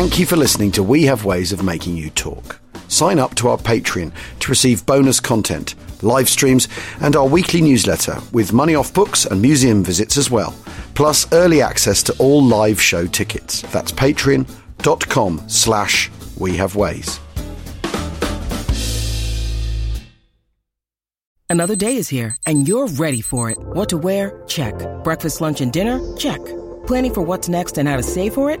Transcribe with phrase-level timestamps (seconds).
[0.00, 2.58] Thank you for listening to We Have Ways of Making You Talk.
[2.88, 6.68] Sign up to our Patreon to receive bonus content, live streams,
[7.02, 10.56] and our weekly newsletter with money off books and museum visits as well,
[10.94, 13.60] plus early access to all live show tickets.
[13.72, 17.20] That's patreon.com slash we have ways.
[21.50, 23.58] Another day is here, and you're ready for it.
[23.58, 24.42] What to wear?
[24.46, 24.72] Check.
[25.04, 26.00] Breakfast, lunch, and dinner?
[26.16, 26.40] Check.
[26.86, 28.60] Planning for what's next and how to save for it?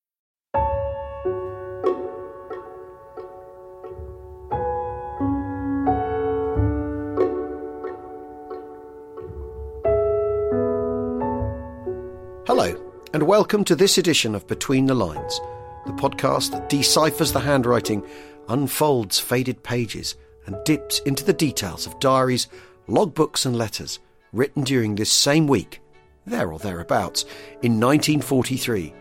[13.13, 15.41] And welcome to this edition of Between the Lines,
[15.85, 18.07] the podcast that deciphers the handwriting,
[18.47, 22.47] unfolds faded pages, and dips into the details of diaries,
[22.87, 23.99] logbooks, and letters
[24.31, 25.81] written during this same week,
[26.25, 27.23] there or thereabouts,
[27.61, 28.93] in 1943,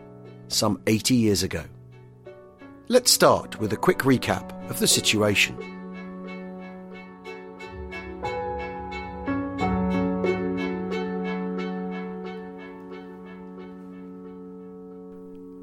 [0.48, 1.62] some 80 years ago.
[2.88, 5.79] Let's start with a quick recap of the situation.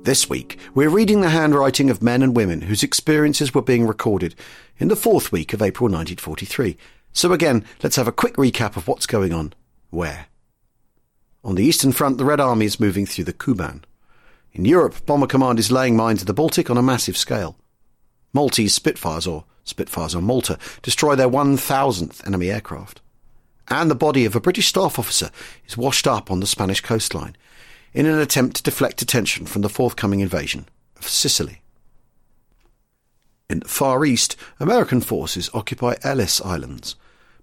[0.07, 4.35] This week, we're reading the handwriting of men and women whose experiences were being recorded
[4.78, 6.78] in the fourth week of April 1943.
[7.12, 9.53] So again, let's have a quick recap of what's going on
[9.90, 10.28] where.
[11.44, 13.84] On the Eastern Front, the Red Army is moving through the Kuban.
[14.53, 17.57] In Europe, Bomber Command is laying mines in the Baltic on a massive scale.
[18.31, 23.01] Maltese Spitfires, or Spitfires on Malta, destroy their 1,000th enemy aircraft.
[23.68, 25.31] And the body of a British staff officer
[25.68, 27.35] is washed up on the Spanish coastline
[27.97, 31.62] in an attempt to deflect attention from the forthcoming invasion of Sicily.
[33.50, 36.96] In the Far East, American forces occupy Ellice Islands,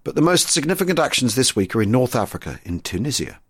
[0.05, 3.41] but the most significant actions this week are in North Africa, in Tunisia.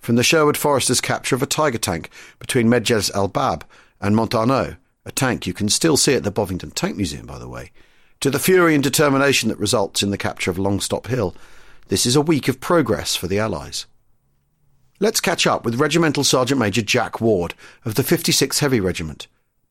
[0.00, 2.08] From the Sherwood Foresters' capture of a Tiger tank
[2.38, 3.62] between Medjez El Bab
[4.00, 7.48] and Montarno, a tank you can still see at the Bovington Tank Museum, by the
[7.50, 7.70] way,
[8.20, 11.36] to the fury and determination that results in the capture of Longstop Hill,
[11.88, 13.84] this is a week of progress for the Allies.
[15.04, 17.52] Let's catch up with Regimental Sergeant Major Jack Ward
[17.84, 19.26] of the 56th Heavy Regiment,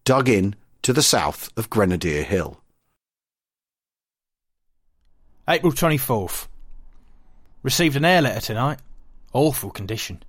[0.05, 2.61] dug in to the south of Grenadier Hill.
[5.49, 6.45] April 24th.
[7.63, 8.77] Received an air letter tonight.
[9.33, 10.21] Awful condition.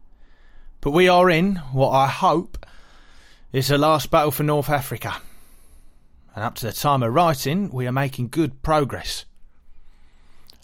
[0.80, 2.64] But we are in what I hope
[3.52, 5.16] is the last battle for North Africa.
[6.34, 9.26] And up to the time of writing, we are making good progress.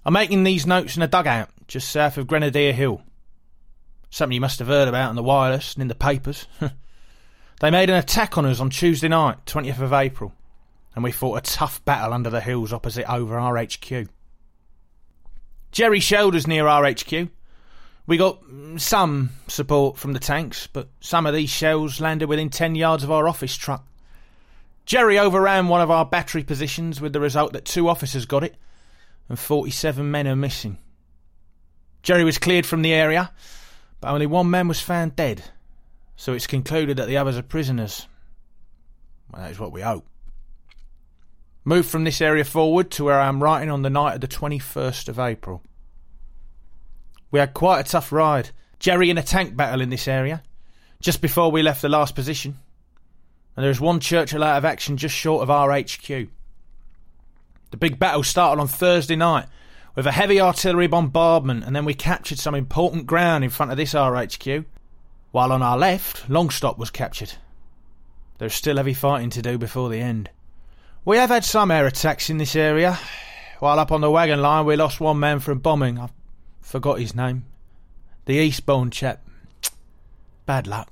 [0.06, 3.02] I'm making these notes in a dugout just south of Grenadier Hill.
[4.10, 6.46] Something you must have heard about on the wireless and in the papers.
[7.60, 10.34] they made an attack on us on Tuesday night, 20th of April,
[10.94, 14.08] and we fought a tough battle under the hills opposite over RHQ.
[15.70, 17.30] Jerry shelled us near RHQ.
[18.06, 22.50] We got mm, some support from the tanks, but some of these shells landed within
[22.50, 23.86] 10 yards of our office truck.
[24.84, 28.56] Jerry overran one of our battery positions with the result that two officers got it
[29.28, 30.78] and 47 men are missing.
[32.02, 33.30] Jerry was cleared from the area
[34.00, 35.42] but only one man was found dead,
[36.16, 38.06] so it's concluded that the others are prisoners.
[39.30, 40.06] Well, that is what we hope.
[41.64, 44.28] Moved from this area forward to where I am writing on the night of the
[44.28, 45.62] 21st of April.
[47.30, 48.50] We had quite a tough ride.
[48.78, 50.42] Jerry in a tank battle in this area,
[51.00, 52.58] just before we left the last position.
[53.54, 56.28] And there is one Churchill out of action just short of RHQ.
[57.70, 59.46] The big battle started on Thursday night
[60.00, 63.76] with a heavy artillery bombardment, and then we captured some important ground in front of
[63.76, 64.64] this RHQ.
[65.30, 67.34] While on our left, Longstop was captured.
[68.38, 70.30] There's still heavy fighting to do before the end.
[71.04, 72.98] We have had some air attacks in this area.
[73.58, 75.98] While up on the wagon line, we lost one man from bombing.
[75.98, 76.08] I
[76.62, 77.44] forgot his name.
[78.24, 79.22] The Eastbourne chap.
[80.46, 80.90] Bad luck.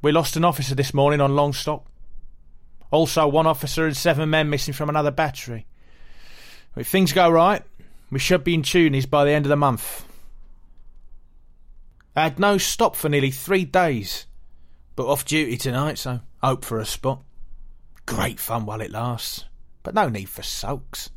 [0.00, 1.86] We lost an officer this morning on Longstop.
[2.90, 5.66] Also, one officer and seven men missing from another battery.
[6.78, 7.62] If things go right,
[8.10, 10.06] We should be in Tunis by the end of the month.
[12.16, 14.26] I had no stop for nearly three days,
[14.96, 17.22] but off duty tonight, so hope for a spot.
[18.06, 19.44] Great fun while it lasts,
[19.82, 21.10] but no need for sulks.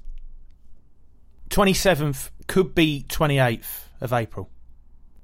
[1.49, 4.49] 27th could be 28th of April.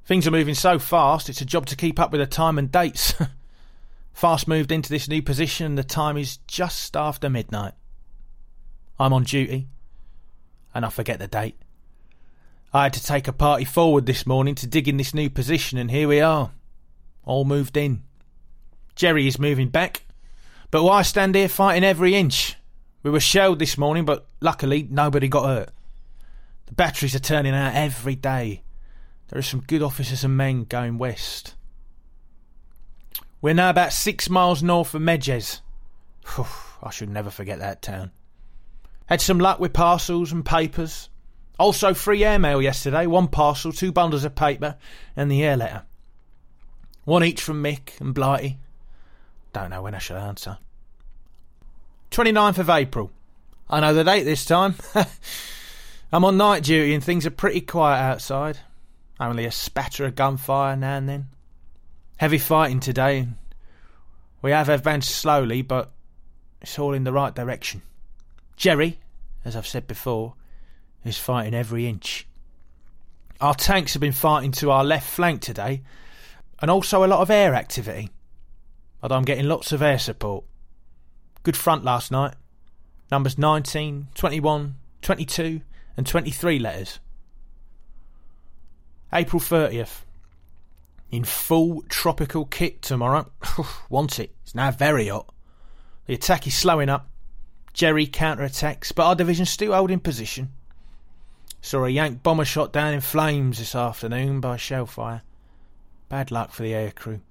[0.05, 2.71] Things are moving so fast, it's a job to keep up with the time and
[2.71, 3.13] dates.
[4.13, 7.73] fast moved into this new position, and the time is just after midnight.
[8.97, 9.67] I'm on duty,
[10.77, 11.57] and I forget the date.
[12.71, 15.79] I had to take a party forward this morning to dig in this new position,
[15.79, 16.51] and here we are.
[17.25, 18.03] All moved in.
[18.95, 20.03] Jerry is moving back,
[20.69, 22.57] but why stand here fighting every inch?
[23.01, 25.69] We were shelled this morning, but luckily nobody got hurt.
[26.67, 28.61] The batteries are turning out every day.
[29.29, 31.55] There are some good officers and men going west.
[33.41, 35.61] We're now about six miles north of Medjez.
[36.83, 38.11] I should never forget that town.
[39.07, 41.09] Had some luck with parcels and papers.
[41.59, 43.07] Also, free airmail yesterday.
[43.07, 44.75] One parcel, two bundles of paper,
[45.15, 45.83] and the air letter.
[47.05, 48.57] One each from Mick and Blighty.
[49.53, 50.57] Don't know when I shall answer.
[52.11, 53.11] 29th of April.
[53.69, 54.75] I know the date this time.
[56.11, 58.59] I'm on night duty and things are pretty quiet outside.
[59.19, 61.27] Only a spatter of gunfire now and then.
[62.17, 63.27] Heavy fighting today.
[64.41, 65.91] We have advanced slowly, but
[66.61, 67.81] it's all in the right direction.
[68.57, 68.99] Jerry,
[69.45, 70.33] as I've said before,
[71.05, 72.27] is fighting every inch.
[73.39, 75.83] Our tanks have been fighting to our left flank today,
[76.59, 78.09] and also a lot of air activity.
[78.99, 80.43] But I'm getting lots of air support.
[81.43, 82.33] Good front last night.
[83.11, 85.61] Numbers 19, 21, 22,
[85.95, 86.99] and 23 letters.
[89.13, 90.01] April 30th.
[91.11, 93.31] In full tropical kit tomorrow.
[93.89, 94.35] Want it.
[94.43, 95.31] It's now very hot.
[96.07, 97.07] The attack is slowing up.
[97.77, 100.49] Jerry counter-attacks, but our division's still holding position.
[101.61, 105.21] Saw a Yank bomber shot down in flames this afternoon by shellfire.
[106.09, 107.21] Bad luck for the air crew.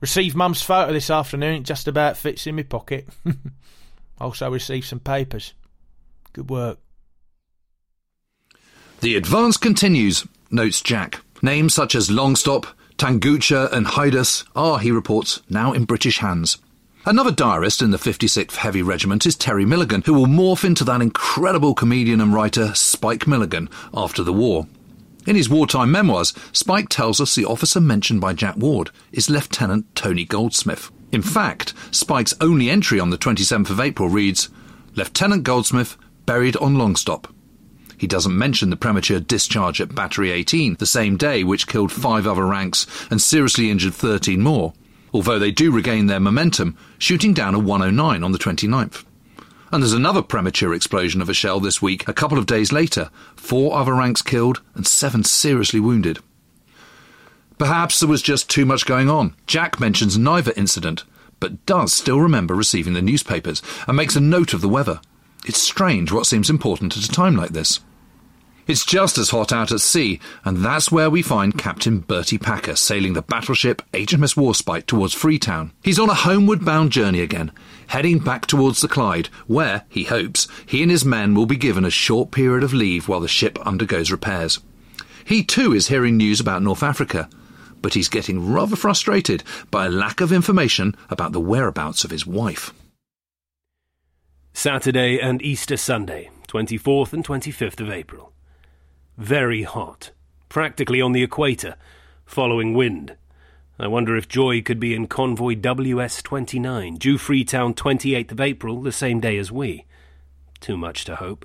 [0.00, 1.56] Received Mum's photo this afternoon.
[1.56, 3.06] It just about fits in my pocket.
[4.18, 5.52] also received some papers.
[6.32, 6.78] Good work.
[9.00, 11.20] The advance continues, notes Jack.
[11.42, 12.66] Names such as Longstop,
[12.96, 16.56] Tanngoucha, and Heidous are, he reports, now in British hands.
[17.08, 21.00] Another diarist in the 56th Heavy Regiment is Terry Milligan, who will morph into that
[21.00, 24.66] incredible comedian and writer Spike Milligan after the war.
[25.26, 29.86] In his wartime memoirs, Spike tells us the officer mentioned by Jack Ward is Lieutenant
[29.94, 30.90] Tony Goldsmith.
[31.10, 34.50] In fact, Spike's only entry on the 27th of April reads,
[34.94, 35.96] Lieutenant Goldsmith
[36.26, 37.32] buried on Longstop.
[37.96, 42.26] He doesn't mention the premature discharge at Battery 18 the same day, which killed five
[42.26, 44.74] other ranks and seriously injured 13 more,
[45.12, 49.04] although they do regain their momentum, shooting down a 109 on the 29th.
[49.70, 53.10] And there's another premature explosion of a shell this week, a couple of days later,
[53.36, 56.20] four other ranks killed and seven seriously wounded.
[57.58, 59.34] Perhaps there was just too much going on.
[59.46, 61.04] Jack mentions neither incident,
[61.40, 65.00] but does still remember receiving the newspapers and makes a note of the weather.
[65.44, 67.80] It's strange what seems important at a time like this.
[68.68, 72.76] It's just as hot out at sea, and that's where we find Captain Bertie Packer
[72.76, 75.72] sailing the battleship HMS Warspite towards Freetown.
[75.82, 77.50] He's on a homeward bound journey again,
[77.86, 81.86] heading back towards the Clyde, where, he hopes, he and his men will be given
[81.86, 84.60] a short period of leave while the ship undergoes repairs.
[85.24, 87.30] He too is hearing news about North Africa,
[87.80, 92.26] but he's getting rather frustrated by a lack of information about the whereabouts of his
[92.26, 92.74] wife.
[94.52, 98.34] Saturday and Easter Sunday, 24th and 25th of April.
[99.18, 100.12] Very hot,
[100.48, 101.74] practically on the equator,
[102.24, 103.16] following wind.
[103.76, 108.80] I wonder if Joy could be in convoy WS 29, due Freetown 28th of April,
[108.80, 109.86] the same day as we.
[110.60, 111.44] Too much to hope.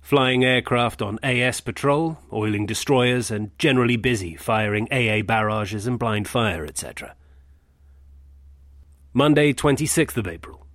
[0.00, 6.28] Flying aircraft on AS patrol, oiling destroyers, and generally busy firing AA barrages and blind
[6.28, 7.14] fire, etc.
[9.12, 10.66] Monday, 26th of April.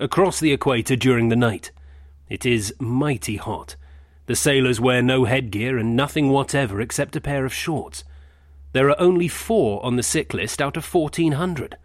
[0.00, 1.70] Across the equator during the night.
[2.28, 3.76] It is mighty hot
[4.28, 8.04] the sailors wear no headgear and nothing whatever except a pair of shorts.
[8.74, 11.78] There are only four on the sick list out of 1,400.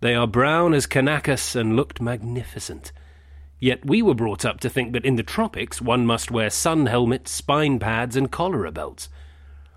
[0.00, 2.92] They are brown as Kanakas and looked magnificent.
[3.58, 6.86] Yet we were brought up to think that in the tropics one must wear sun
[6.86, 9.08] helmets, spine pads, and cholera belts.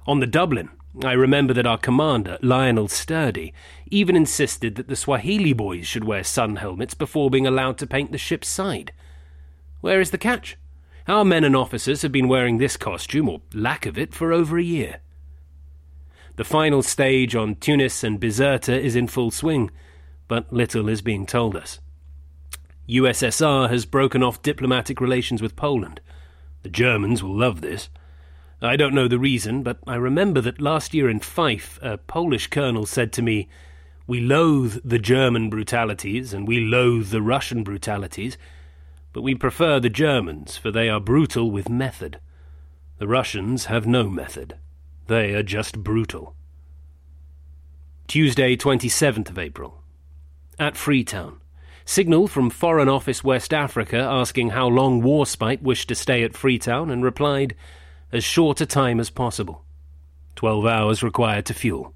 [0.06, 0.70] On the Dublin,
[1.04, 3.56] I remember that our commander, Lionel Sturdy,
[3.88, 8.12] even insisted that the Swahili boys should wear sun helmets before being allowed to paint
[8.12, 8.92] the ship's side.
[9.82, 10.58] Where is the catch?
[11.08, 14.58] Our men and officers have been wearing this costume, or lack of it, for over
[14.58, 15.02] a year.
[16.36, 19.70] The final stage on Tunis and Bizerta is in full swing,
[20.28, 21.80] but little is being told us.
[22.90, 26.02] USSR has broken off diplomatic relations with Poland.
[26.64, 27.90] The Germans will love this.
[28.62, 32.48] I don't know the reason, but I remember that last year in Fife, a Polish
[32.48, 33.48] colonel said to me,
[34.08, 38.38] We loathe the German brutalities and we loathe the Russian brutalities,
[39.16, 42.20] but we prefer the Germans, for they are brutal with method.
[42.98, 44.58] The Russians have no method.
[45.08, 46.36] They are just brutal.
[48.10, 49.82] Tuesday, 27th of April.
[50.60, 51.40] At Freetown.
[51.86, 56.92] Signal from Foreign Office West Africa asking how long Warspite wished to stay at Freetown
[56.92, 57.56] and replied,
[58.12, 59.64] as short a time as possible.
[60.36, 61.94] Twelve hours required to fuel.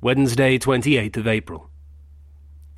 [0.00, 1.70] Wednesday, 28th of April.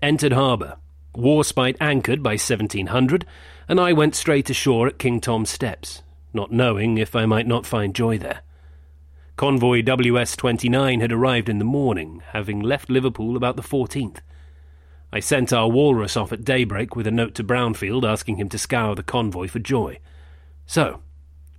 [0.05, 0.77] Entered harbour.
[1.17, 3.25] Warspite anchored by 1700,
[3.67, 6.03] and I went straight ashore at King Tom's Steps,
[6.35, 8.43] not knowing if I might not find joy there.
[9.37, 14.19] Convoy WS 29 had arrived in the morning, having left Liverpool about the 14th.
[15.11, 18.59] I sent our walrus off at daybreak with a note to Brownfield asking him to
[18.59, 20.01] scour the convoy for Joy.
[20.67, 21.01] So,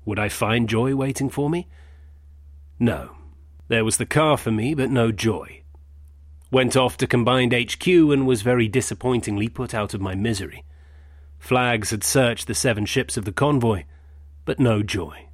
[0.06, 1.68] would I find Joy waiting for me?
[2.78, 3.18] No.
[3.70, 5.64] There was the car for me, but no Joy.
[6.56, 10.64] Went off to Combined HQ and was very disappointingly put out of my misery.
[11.38, 13.84] Flags had searched the seven ships of the convoy,
[14.46, 15.28] but no Joy.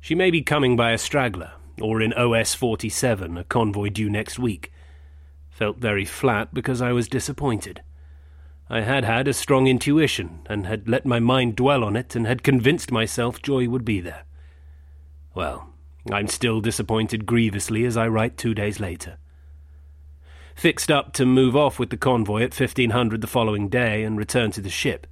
[0.00, 4.38] She may be coming by a straggler, or in OS 47, a convoy due next
[4.38, 4.72] week.
[5.50, 7.82] Felt very flat because I was disappointed.
[8.70, 12.26] I had had a strong intuition, and had let my mind dwell on it, and
[12.26, 14.24] had convinced myself Joy would be there.
[15.34, 15.68] Well,
[16.10, 19.18] I'm still disappointed grievously as I write two days later.
[20.56, 24.50] Fixed up to move off with the convoy at 1500 the following day and return
[24.52, 25.06] to the ship.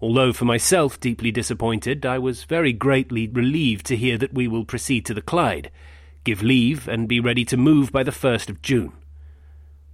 [0.00, 4.64] Although for myself deeply disappointed, I was very greatly relieved to hear that we will
[4.64, 5.70] proceed to the Clyde,
[6.24, 8.92] give leave, and be ready to move by the 1st of June.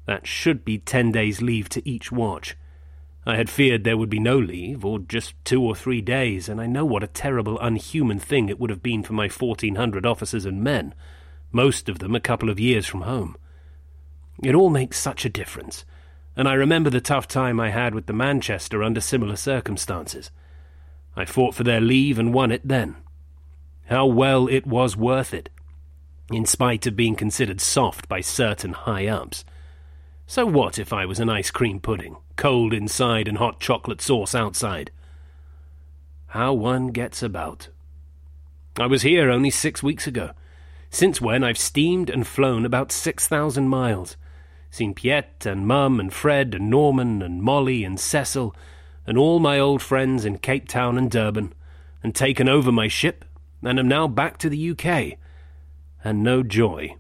[0.07, 2.57] That should be ten days' leave to each watch.
[3.27, 6.63] I had feared there would be no leave, or just two or three days, and
[6.63, 10.07] I know what a terrible, unhuman thing it would have been for my fourteen hundred
[10.07, 10.95] officers and men,
[11.53, 13.37] most of them a couple of years from home.
[14.43, 15.85] It all makes such a difference
[16.37, 20.31] and I remember the tough time I had with the Manchester under similar circumstances.
[21.15, 22.97] I fought for their leave and won it then.
[23.87, 25.51] How well it was worth it,
[26.31, 29.45] in spite of being considered soft by certain high ups.
[30.27, 34.35] So what if I was an ice cream pudding, cold inside and hot chocolate sauce
[34.35, 34.91] outside?
[36.29, 37.69] How one gets about.
[38.79, 40.31] I was here only six weeks ago,
[40.89, 44.17] since when I've steamed and flown about six thousand miles
[44.73, 48.57] seen Piet and Mum and Fred and Norman and Molly and Cecil
[49.07, 51.53] and all my old friends in Cape Town and Durban,
[52.03, 53.25] and taken over my ship,
[53.63, 55.19] and am now back to the UK.
[56.03, 56.97] And no joy.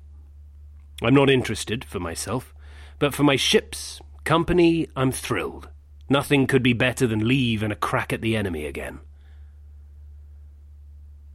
[1.00, 2.54] I'm not interested for myself,
[2.98, 5.68] but for my ship's company, I'm thrilled.
[6.08, 9.00] Nothing could be better than leave and a crack at the enemy again.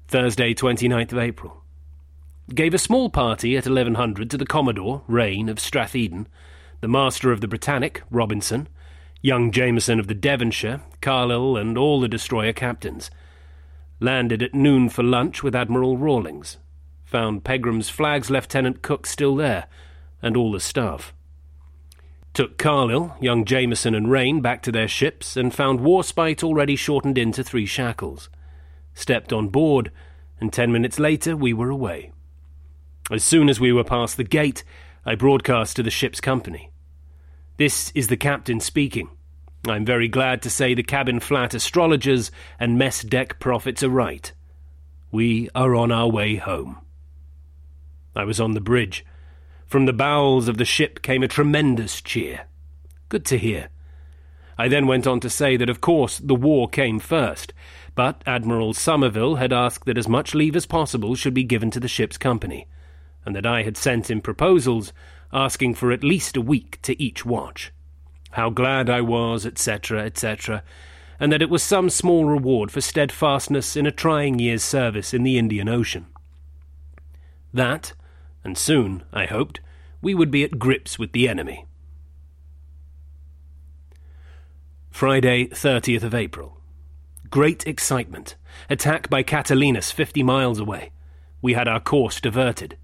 [0.08, 1.64] Thursday, 29th of April
[2.54, 6.28] gave a small party at 1100 to the Commodore, Raine, of Stratheden,
[6.80, 8.70] the master of the Britannic, Robinson,
[9.22, 13.12] young Jameson of the Devonshire, Carlill, and all the destroyer captains.
[14.00, 16.58] Landed at noon for lunch with Admiral Rawlings.
[17.06, 19.68] Found Pegram's Flag's Lieutenant Cook still there,
[20.22, 21.14] and all the staff.
[22.34, 27.18] Took Carlill, young Jameson, and Raine back to their ships, and found Warspite already shortened
[27.18, 28.30] into three shackles.
[28.94, 29.92] Stepped on board,
[30.40, 32.12] and ten minutes later we were away.
[33.10, 34.66] As soon as we were past the gate,
[35.06, 36.72] I broadcast to the ship's company.
[37.56, 39.10] This is the captain speaking.
[39.66, 44.34] I'm very glad to say the cabin flat astrologers and mess deck prophets are right.
[45.10, 46.80] We are on our way home.
[48.14, 49.06] I was on the bridge.
[49.68, 52.42] From the bowels of the ship came a tremendous cheer.
[53.08, 53.70] Good to hear.
[54.58, 57.54] I then went on to say that, of course, the war came first,
[57.96, 61.80] but Admiral Somerville had asked that as much leave as possible should be given to
[61.80, 62.68] the ship's company
[63.28, 64.94] and that I had sent him proposals
[65.34, 67.74] asking for at least a week to each watch.
[68.32, 70.64] How glad I was, etc., etc.,
[71.20, 75.24] and that it was some small reward for steadfastness in a trying year's service in
[75.24, 76.06] the Indian Ocean.
[77.54, 77.92] That,
[78.46, 79.60] and soon, I hoped,
[80.02, 81.66] we would be at grips with the enemy.
[84.90, 86.62] Friday, 30th of April.
[87.30, 88.38] Great excitement.
[88.70, 90.92] Attack by Catalinas 50 miles away.
[91.42, 92.78] We had our course diverted.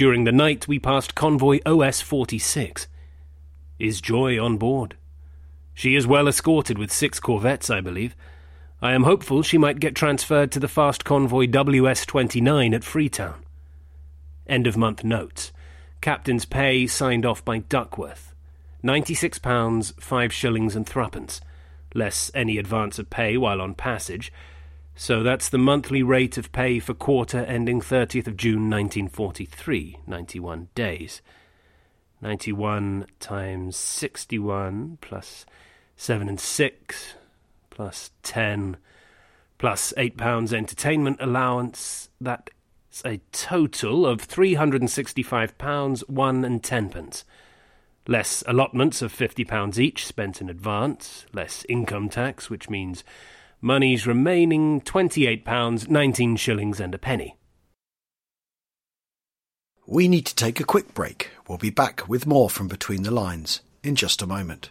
[0.00, 2.86] During the night, we passed convoy OS 46.
[3.78, 4.96] Is Joy on board?
[5.74, 8.16] She is well escorted with six corvettes, I believe.
[8.80, 13.44] I am hopeful she might get transferred to the fast convoy WS 29 at Freetown.
[14.46, 15.52] End of month notes.
[16.00, 18.34] Captain's pay signed off by Duckworth.
[18.82, 21.42] £96, 5 shillings and threepence.
[21.92, 24.32] less any advance of pay while on passage.
[24.94, 30.68] So that's the monthly rate of pay for quarter ending 30th of June 1943, 91
[30.74, 31.22] days.
[32.20, 35.46] 91 times 61 plus
[35.96, 37.14] 7 and 6
[37.70, 38.76] plus 10
[39.60, 42.08] £8 entertainment allowance.
[42.20, 42.52] That's
[43.04, 47.24] a total of £365, 1 and 10 pence.
[48.06, 53.04] Less allotments of £50 each spent in advance, less income tax, which means
[53.60, 57.36] money's remaining £28, 19 shillings and a penny.
[59.86, 61.30] We need to take a quick break.
[61.48, 64.70] We'll be back with more from Between the Lines in just a moment.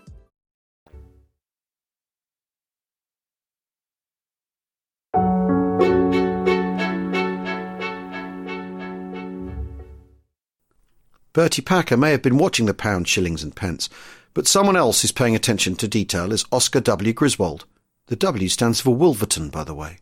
[11.33, 13.89] Bertie Packer may have been watching the pound, shillings, and pence,
[14.33, 17.13] but someone else who's paying attention to detail is Oscar W.
[17.13, 17.65] Griswold.
[18.07, 19.99] The W stands for Wolverton, by the way.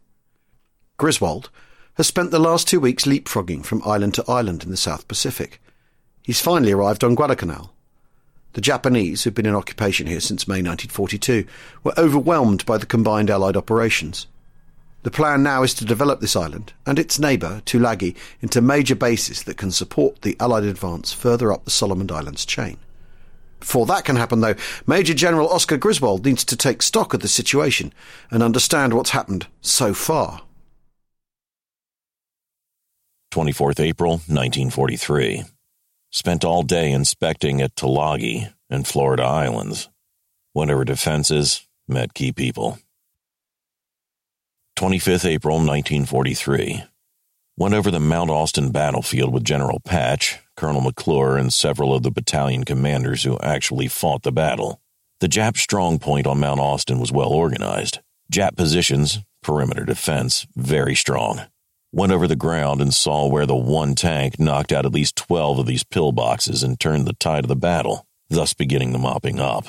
[0.97, 1.51] Griswold
[1.95, 5.61] has spent the last two weeks leapfrogging from island to island in the South Pacific.
[6.23, 7.73] He's finally arrived on Guadalcanal.
[8.53, 11.45] The Japanese, who've been in occupation here since May 1942,
[11.83, 14.25] were overwhelmed by the combined Allied operations.
[15.03, 19.43] The plan now is to develop this island and its neighbour, Tulagi, into major bases
[19.43, 22.77] that can support the Allied advance further up the Solomon Islands chain.
[23.59, 24.55] Before that can happen, though,
[24.87, 27.93] Major General Oscar Griswold needs to take stock of the situation
[28.31, 30.41] and understand what's happened so far.
[33.31, 35.43] 24th April, 1943.
[36.11, 39.89] Spent all day inspecting at Tulagi and Florida Islands.
[40.53, 42.79] Went over defenses, met key people.
[44.79, 46.83] 25th April 1943.
[47.57, 52.11] Went over the Mount Austin battlefield with General Patch, Colonel McClure, and several of the
[52.11, 54.79] battalion commanders who actually fought the battle.
[55.19, 57.99] The Jap strong point on Mount Austin was well organized.
[58.31, 61.41] Jap positions, perimeter defense, very strong.
[61.91, 65.59] Went over the ground and saw where the one tank knocked out at least 12
[65.59, 69.65] of these pillboxes and turned the tide of the battle, thus beginning the mopping up.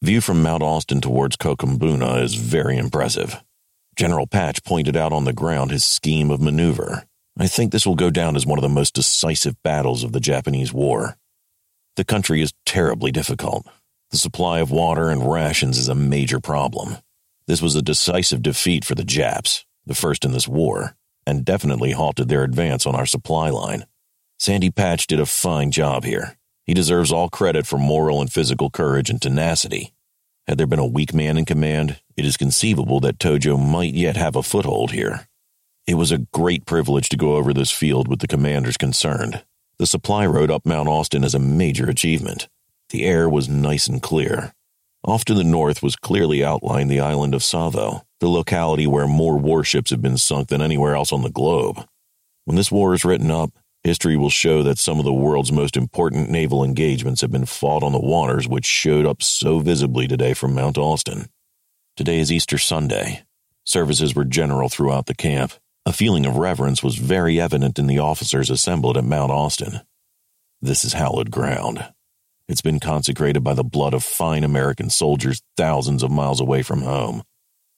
[0.00, 3.42] View from Mount Austin towards Kokumbona is very impressive.
[4.00, 7.04] General Patch pointed out on the ground his scheme of maneuver.
[7.38, 10.20] I think this will go down as one of the most decisive battles of the
[10.20, 11.18] Japanese War.
[11.96, 13.66] The country is terribly difficult.
[14.10, 16.96] The supply of water and rations is a major problem.
[17.46, 21.92] This was a decisive defeat for the Japs, the first in this war, and definitely
[21.92, 23.84] halted their advance on our supply line.
[24.38, 26.38] Sandy Patch did a fine job here.
[26.64, 29.92] He deserves all credit for moral and physical courage and tenacity.
[30.50, 34.16] Had there been a weak man in command, it is conceivable that Tojo might yet
[34.16, 35.28] have a foothold here.
[35.86, 39.44] It was a great privilege to go over this field with the commanders concerned.
[39.78, 42.48] The supply road up Mount Austin is a major achievement.
[42.88, 44.52] The air was nice and clear.
[45.04, 49.38] Off to the north was clearly outlined the island of Savo, the locality where more
[49.38, 51.86] warships have been sunk than anywhere else on the globe.
[52.44, 53.52] When this war is written up,
[53.84, 57.82] history will show that some of the world's most important naval engagements have been fought
[57.82, 61.28] on the waters which showed up so visibly today from Mount Austin.
[61.96, 63.22] Today is Easter Sunday.
[63.64, 65.52] Services were general throughout the camp.
[65.86, 69.80] A feeling of reverence was very evident in the officers assembled at Mount Austin.
[70.60, 71.92] This is hallowed ground.
[72.48, 76.82] It's been consecrated by the blood of fine American soldiers thousands of miles away from
[76.82, 77.22] home.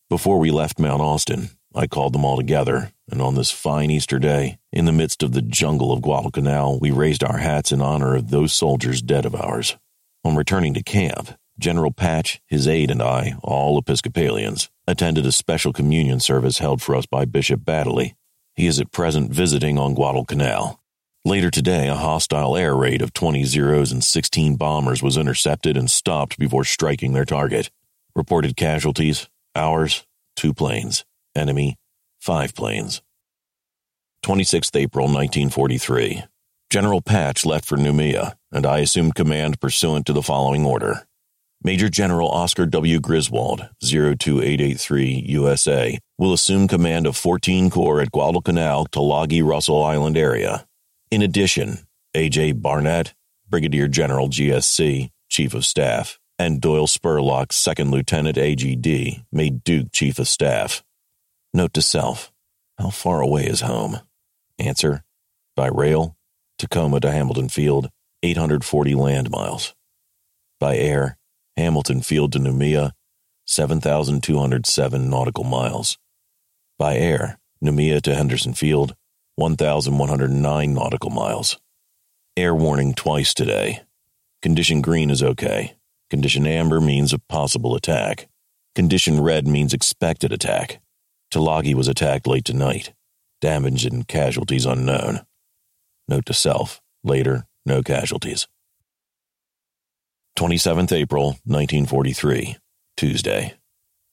[0.09, 4.19] Before we left Mount Austin, I called them all together, and on this fine Easter
[4.19, 8.17] day, in the midst of the jungle of Guadalcanal, we raised our hats in honor
[8.17, 9.77] of those soldiers dead of ours.
[10.25, 15.75] On returning to camp, General Patch, his aide, and I, all Episcopalians, attended a special
[15.75, 18.15] communion service held for us by Bishop Baddeley.
[18.55, 20.81] He is at present visiting on Guadalcanal.
[21.23, 25.91] Later today, a hostile air raid of 20 Zeros and 16 bombers was intercepted and
[25.91, 27.71] stopped before striking their target.
[28.17, 31.05] Reported casualties, ours, two planes.
[31.37, 31.77] Enemy,
[32.23, 33.03] five planes.
[34.25, 36.23] 26th April 1943.
[36.71, 41.05] General Patch left for Noumea, and I assumed command pursuant to the following order.
[41.65, 43.01] Major General Oscar W.
[43.01, 50.65] Griswold, 02883 USA, will assume command of 14 Corps at Guadalcanal, Tulagi, Russell Island area.
[51.11, 51.79] In addition,
[52.15, 52.53] A.J.
[52.53, 53.15] Barnett,
[53.49, 60.21] Brigadier General GSC, Chief of Staff, and Doyle Spurlock, 2nd Lieutenant AGD, made Duke Chief
[60.21, 60.85] of Staff.
[61.55, 62.33] Note to self
[62.79, 64.01] How far away is home?
[64.59, 65.03] Answer
[65.55, 66.17] By rail,
[66.59, 67.91] Tacoma to Hamilton Field,
[68.23, 69.75] 840 land miles.
[70.59, 71.19] By air,
[71.59, 72.93] Hamilton Field to Noumea,
[73.47, 75.99] 7,207 nautical miles.
[76.79, 78.95] By air, Noumea to Henderson Field,
[79.37, 81.59] 1,109 nautical miles.
[82.35, 83.83] Air warning twice today.
[84.41, 85.75] Condition green is okay.
[86.09, 88.29] Condition amber means a possible attack.
[88.75, 90.81] Condition red means expected attack.
[91.33, 92.93] Tulagi was attacked late tonight.
[93.41, 95.21] Damage and casualties unknown.
[96.07, 98.47] Note to self later, no casualties.
[100.39, 102.57] 27th April, 1943,
[102.97, 103.55] Tuesday.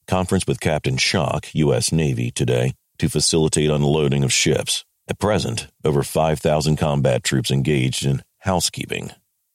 [0.07, 1.91] Conference with Captain Shock, U.S.
[1.91, 4.85] Navy, today to facilitate unloading of ships.
[5.07, 9.11] At present, over 5,000 combat troops engaged in housekeeping.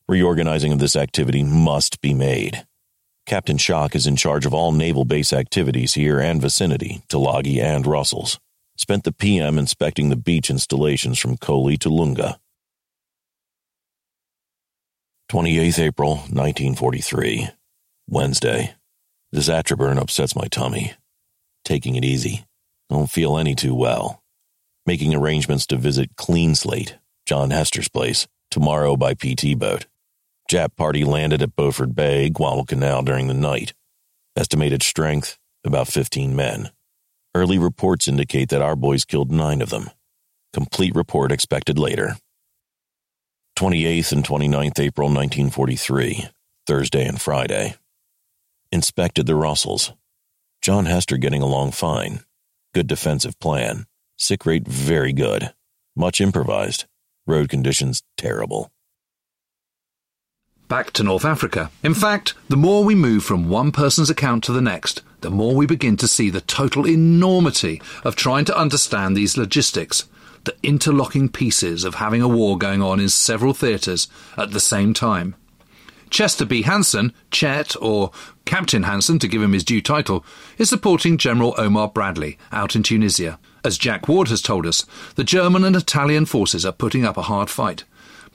[0.07, 2.66] Reorganizing of this activity must be made.
[3.26, 7.87] Captain Shock is in charge of all naval base activities here and vicinity, Tulagi and
[7.87, 8.38] Russell's.
[8.76, 12.38] Spent the PM inspecting the beach installations from Koli to Lunga.
[15.30, 17.48] 28th April, 1943.
[18.08, 18.74] Wednesday.
[19.32, 20.92] This Atabrine upsets my tummy.
[21.64, 22.44] Taking it easy.
[22.90, 24.22] Don't feel any too well.
[24.84, 29.87] Making arrangements to visit Clean Slate, John Hester's place, tomorrow by PT boat.
[30.50, 33.72] Jap party landed at Beaufort Bay, Guadalcanal during the night.
[34.37, 36.70] Estimated strength, about 15 men.
[37.35, 39.90] Early reports indicate that our boys killed nine of them.
[40.52, 42.16] Complete report expected later.
[43.57, 46.28] 28th and 29th April 1943,
[46.66, 47.76] Thursday and Friday.
[48.70, 49.92] Inspected the Russells.
[50.61, 52.20] John Hester getting along fine.
[52.74, 53.87] Good defensive plan.
[54.18, 55.54] Sick rate very good.
[55.96, 56.85] Much improvised.
[57.26, 58.70] Road conditions terrible.
[60.74, 61.70] Back to North Africa.
[61.84, 65.54] In fact, the more we move from one person's account to the next, the more
[65.54, 70.08] we begin to see the total enormity of trying to understand these logistics
[70.42, 74.92] the interlocking pieces of having a war going on in several theatres at the same
[74.92, 75.37] time.
[76.10, 76.62] Chester B.
[76.62, 78.10] Hansen, Chet, or
[78.44, 80.24] Captain Hansen to give him his due title,
[80.58, 83.38] is supporting General Omar Bradley out in Tunisia.
[83.62, 84.84] As Jack Ward has told us,
[85.14, 87.84] the German and Italian forces are putting up a hard fight,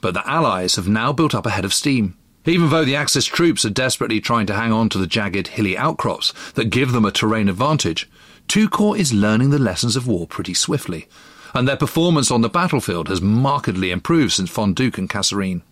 [0.00, 2.16] but the Allies have now built up a head of steam.
[2.46, 5.76] Even though the Axis troops are desperately trying to hang on to the jagged, hilly
[5.76, 8.08] outcrops that give them a terrain advantage,
[8.54, 11.06] II Corps is learning the lessons of war pretty swiftly
[11.54, 15.62] and their performance on the battlefield has markedly improved since Fondouk and Kasserine.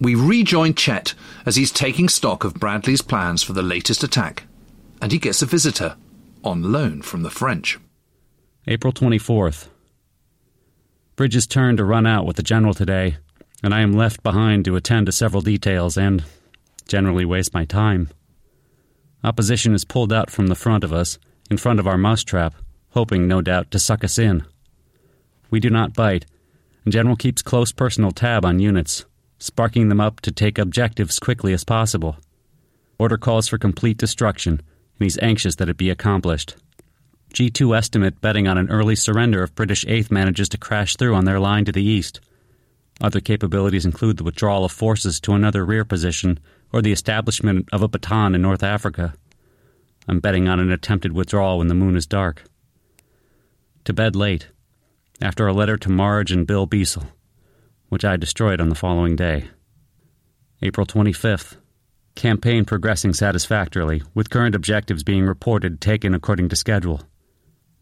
[0.00, 1.14] We rejoin Chet
[1.46, 4.44] as he's taking stock of Bradley's plans for the latest attack,
[5.00, 5.96] and he gets a visitor
[6.42, 7.78] on loan from the French.
[8.66, 9.68] April 24th.
[11.16, 13.18] Bridges turned to run out with the general today,
[13.64, 16.22] and I am left behind to attend to several details and
[16.86, 18.10] generally waste my time.
[19.24, 21.18] Opposition is pulled out from the front of us,
[21.50, 22.54] in front of our mousetrap,
[22.90, 24.44] hoping, no doubt, to suck us in.
[25.50, 26.26] We do not bite,
[26.84, 29.06] and General keeps close personal tab on units,
[29.38, 32.18] sparking them up to take objectives quickly as possible.
[32.98, 36.54] Order calls for complete destruction, and he's anxious that it be accomplished.
[37.32, 41.24] G2 estimate betting on an early surrender if British 8th manages to crash through on
[41.24, 42.20] their line to the east.
[43.00, 46.38] Other capabilities include the withdrawal of forces to another rear position
[46.72, 49.14] or the establishment of a baton in North Africa.
[50.06, 52.44] I'm betting on an attempted withdrawal when the moon is dark.
[53.84, 54.48] To bed late
[55.20, 57.04] after a letter to Marge and Bill Beasel,
[57.88, 59.48] which I destroyed on the following day.
[60.62, 61.56] April 25th.
[62.14, 67.02] Campaign progressing satisfactorily, with current objectives being reported taken according to schedule.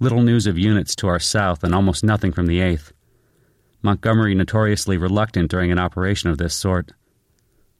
[0.00, 2.92] Little news of units to our south and almost nothing from the 8th.
[3.82, 6.92] Montgomery notoriously reluctant during an operation of this sort.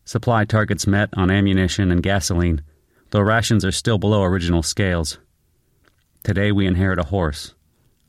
[0.05, 2.63] Supply targets met on ammunition and gasoline,
[3.11, 5.19] though rations are still below original scales.
[6.25, 7.55] Today we inherit a horse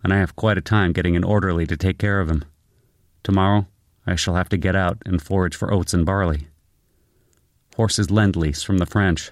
[0.04, 2.44] and I have quite a time getting an orderly to take care of him.
[3.24, 3.68] Tomorrow,
[4.06, 6.48] I shall have to get out and forage for oats and barley.
[7.78, 9.32] Horses lend lease from the French.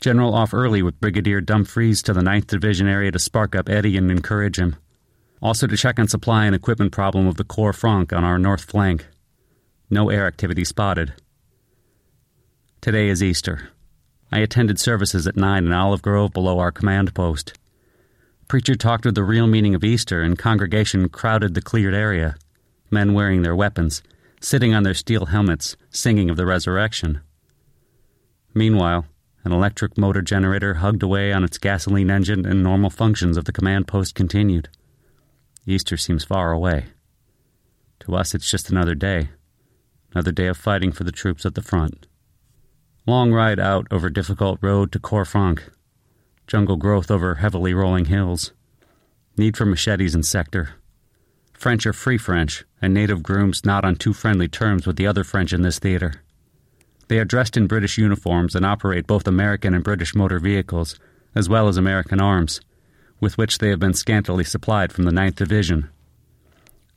[0.00, 3.96] General off early with Brigadier Dumfries to the 9th Division area to spark up Eddy
[3.96, 4.76] and encourage him.
[5.42, 8.64] Also to check on supply and equipment problem of the Corps Franc on our north
[8.64, 9.06] flank.
[9.88, 11.14] No air activity spotted.
[12.82, 13.70] Today is Easter.
[14.30, 17.54] I attended services at 9 in Olive Grove below our command post.
[18.48, 22.36] Preacher talked of the real meaning of Easter, and congregation crowded the cleared area,
[22.90, 24.02] men wearing their weapons,
[24.40, 27.20] sitting on their steel helmets, singing of the resurrection.
[28.52, 29.06] Meanwhile,
[29.44, 33.52] an electric motor generator hugged away on its gasoline engine, and normal functions of the
[33.52, 34.68] command post continued.
[35.66, 36.86] Easter seems far away.
[38.00, 39.28] To us, it's just another day.
[40.12, 42.06] Another day of fighting for the troops at the front.
[43.06, 45.62] Long ride out over difficult road to Corps Franc.
[46.46, 48.52] Jungle growth over heavily rolling hills.
[49.36, 50.70] Need for machetes and sector.
[51.52, 55.24] French are free French, and native grooms not on too friendly terms with the other
[55.24, 56.22] French in this theater.
[57.08, 60.98] They are dressed in British uniforms and operate both American and British motor vehicles,
[61.34, 62.60] as well as American arms,
[63.20, 65.90] with which they have been scantily supplied from the Ninth Division.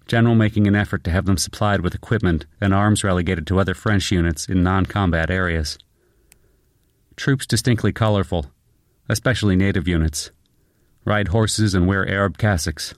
[0.07, 3.73] General making an effort to have them supplied with equipment and arms relegated to other
[3.73, 5.77] French units in non combat areas.
[7.15, 8.47] Troops distinctly colorful,
[9.07, 10.31] especially native units.
[11.05, 12.95] Ride horses and wear Arab cassocks.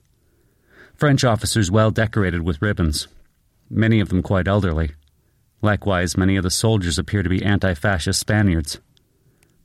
[0.94, 3.08] French officers well decorated with ribbons,
[3.68, 4.92] many of them quite elderly.
[5.62, 8.80] Likewise, many of the soldiers appear to be anti fascist Spaniards.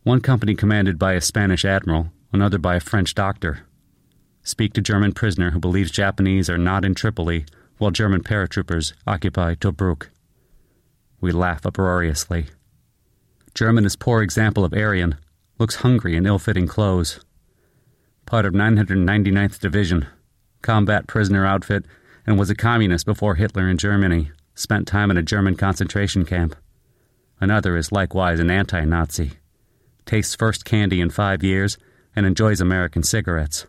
[0.04, 3.62] One company commanded by a Spanish admiral, another by a French doctor.
[4.44, 7.46] Speak to German prisoner who believes Japanese are not in Tripoli
[7.78, 10.08] while German paratroopers occupy Tobruk.
[11.20, 12.48] We laugh uproariously.
[13.54, 15.16] German is poor example of Aryan,
[15.60, 17.20] looks hungry in ill fitting clothes.
[18.26, 20.08] Part of 999th Division,
[20.62, 21.86] combat prisoner outfit,
[22.26, 26.56] and was a communist before Hitler in Germany, spent time in a German concentration camp.
[27.40, 29.34] Another is likewise an anti Nazi.
[30.06, 31.78] Tastes first candy in five years
[32.16, 33.66] and enjoys American cigarettes.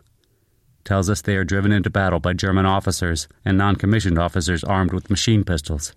[0.83, 4.93] Tells us they are driven into battle by German officers and non commissioned officers armed
[4.93, 5.93] with machine pistols.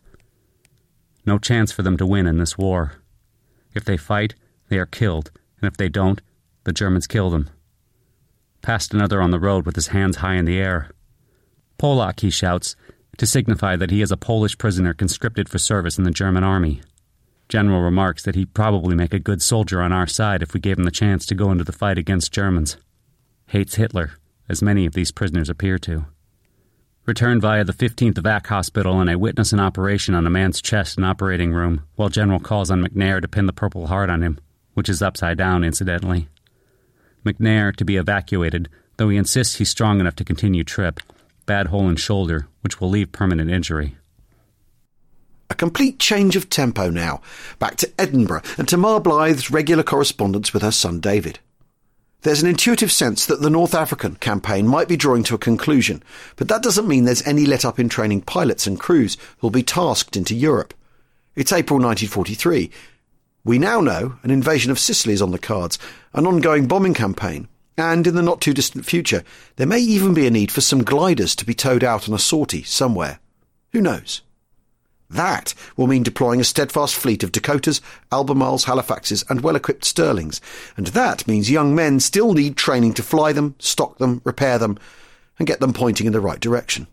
[1.25, 2.93] No chance for them to win in this war.
[3.75, 4.35] If they fight,
[4.69, 6.23] they are killed, and if they don't,
[6.65, 7.51] the Germans kill them.
[8.63, 10.91] Passed another on the road with his hands high in the air.
[11.79, 12.77] Polak, he shouts,
[13.19, 16.81] to signify that he is a Polish prisoner conscripted for service in the German army.
[17.49, 20.79] General remarks that he'd probably make a good soldier on our side if we gave
[20.79, 22.77] him the chance to go into the fight against Germans.
[23.47, 24.13] Hates Hitler,
[24.49, 26.07] as many of these prisoners appear to.
[27.07, 30.99] Returned via the 15th Vac Hospital, and I witness an operation on a man's chest
[30.99, 34.41] in operating room, while General calls on McNair to pin the Purple Heart on him,
[34.75, 36.29] which is upside down, incidentally.
[37.25, 40.99] McNair to be evacuated, though he insists he's strong enough to continue trip.
[41.45, 43.97] Bad hole in shoulder, which will leave permanent injury.
[45.49, 47.21] A complete change of tempo now,
[47.59, 51.39] back to Edinburgh and to Ma Blyth's regular correspondence with her son David.
[52.23, 56.03] There's an intuitive sense that the North African campaign might be drawing to a conclusion,
[56.35, 59.63] but that doesn't mean there's any let up in training pilots and crews who'll be
[59.63, 60.75] tasked into Europe.
[61.37, 62.71] It's April 1943.
[63.45, 65.79] We now know an invasion of Sicily is on the cards,
[66.15, 67.47] an ongoing bombing campaign,
[67.79, 69.23] and in the not too distant future,
[69.55, 72.19] there may even be a need for some gliders to be towed out on a
[72.19, 73.21] sortie somewhere.
[73.73, 74.23] Who knows?
[75.09, 80.41] That will mean deploying a steadfast fleet of Dakotas, Albemarles, Halifaxes, and well equipped Stirlings.
[80.77, 84.79] And that means young men still need training to fly them, stock them, repair them,
[85.39, 86.89] and get them pointing in the right direction.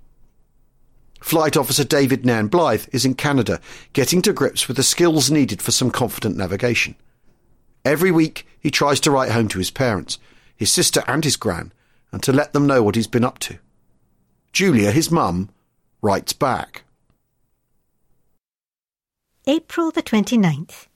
[1.22, 3.62] Flight Officer David Nairn Blyth is in Canada,
[3.94, 6.96] getting to grips with the skills needed for some confident navigation.
[7.86, 10.20] Every week, he tries to write home to his parents,
[10.56, 11.72] his sister and his gran,
[12.12, 13.58] and to let them know what he's been up to.
[14.52, 15.50] Julia, his mum,
[16.02, 16.83] writes back.
[19.46, 20.88] April the 29th.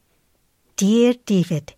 [0.77, 1.73] Dear David,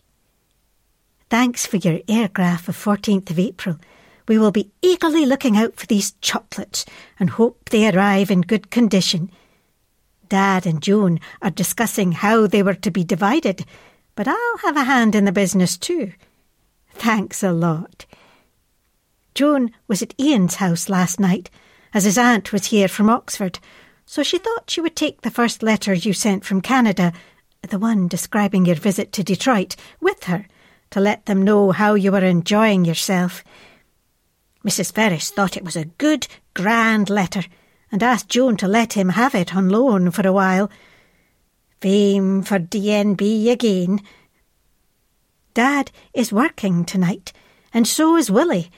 [1.27, 3.79] Thanks for your airgraph of 14th of April.
[4.27, 6.86] We will be eagerly looking out for these chocolates
[7.19, 9.32] and hope they arrive in good condition.
[10.27, 13.65] Dad and Joan are discussing how they were to be divided,
[14.13, 16.13] but I'll have a hand in the business too.
[16.91, 18.05] Thanks a lot.
[19.34, 21.49] Joan was at Ian's house last night,
[21.95, 23.58] as his aunt was here from Oxford
[24.10, 27.13] so she thought she would take the first letter you sent from Canada,
[27.69, 30.48] the one describing your visit to Detroit, with her,
[30.89, 33.43] to let them know how you were enjoying yourself.
[34.65, 34.91] Mrs.
[34.91, 37.43] Ferris thought it was a good, grand letter,
[37.91, 40.72] and asked Joan to let him have it on loan for a while.
[41.80, 44.02] Fame for DNB again.
[45.54, 47.32] Dad is working tonight,
[47.72, 48.72] and so is Willie.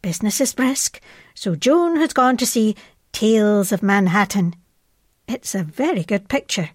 [0.00, 1.02] Business is brisk,
[1.34, 2.74] so Joan has gone to see
[3.12, 4.54] Tales of Manhattan.
[5.32, 6.70] It's a very good picture.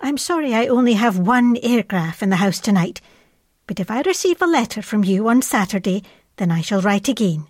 [0.00, 3.02] I'm sorry I only have one airgraph in the house tonight,
[3.66, 6.04] but if I receive a letter from you on Saturday,
[6.38, 7.46] then I shall write again.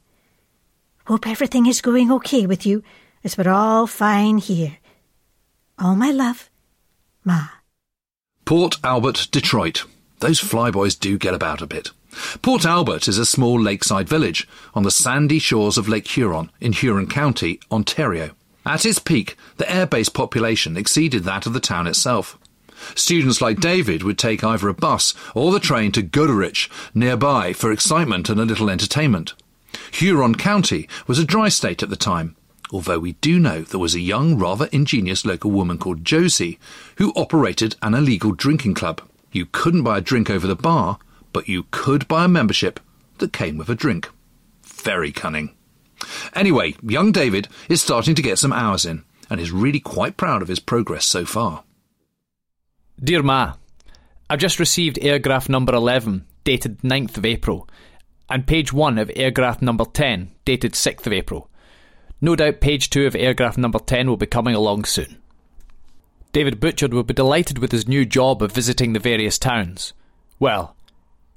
[1.07, 2.83] Hope everything is going okay with you,
[3.23, 4.79] as we're all fine here.
[5.79, 6.51] All my love,
[7.25, 7.47] Ma.
[8.45, 9.85] Port Albert, Detroit.
[10.19, 11.91] Those flyboys do get about a bit.
[12.43, 16.73] Port Albert is a small lakeside village on the sandy shores of Lake Huron in
[16.73, 18.35] Huron County, Ontario.
[18.66, 22.38] At its peak, the airbase population exceeded that of the town itself.
[22.94, 27.73] Students like David would take either a bus or the train to Goderich, nearby, for
[27.73, 29.35] excitement and a little entertainment.
[29.92, 32.37] Huron County was a dry state at the time.
[32.71, 36.59] although we do know there was a young, rather ingenious local woman called Josie
[36.97, 39.01] who operated an illegal drinking club.
[39.33, 40.99] You couldn't buy a drink over the bar,
[41.33, 42.81] but you could buy a membership
[43.18, 44.11] that came with a drink.
[44.62, 45.55] Very cunning.
[46.34, 50.42] Anyway, young David is starting to get some hours in and is really quite proud
[50.42, 51.64] of his progress so far.
[53.02, 53.54] Dear Ma,
[54.30, 57.68] I've just received airgraph number 11, dated 9th of April,
[58.28, 61.48] and page 1 of airgraph number 10, dated 6th of April.
[62.20, 65.18] No doubt page 2 of airgraph number 10 will be coming along soon.
[66.32, 69.92] David Butcherd will be delighted with his new job of visiting the various towns.
[70.38, 70.76] Well,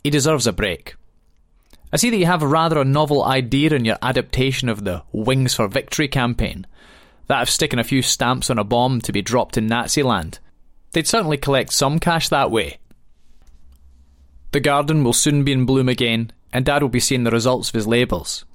[0.04, 0.95] he deserves a break.
[1.94, 5.56] I see that you have rather a novel idea in your adaptation of the Wings
[5.56, 6.66] for Victory campaign.
[7.28, 10.40] That of sticking a few stamps on a bomb to be dropped in Nazi land.
[10.92, 12.78] They'd certainly collect some cash that way.
[14.52, 17.70] The garden will soon be in bloom again, and Dad will be seeing the results
[17.70, 18.46] of his labours.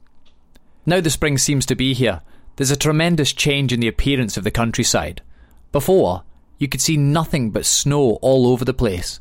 [0.85, 2.20] Now the spring seems to be here,
[2.57, 5.20] there's a tremendous change in the appearance of the countryside.
[5.72, 6.22] Before,
[6.59, 9.20] you could see nothing but snow all over the place.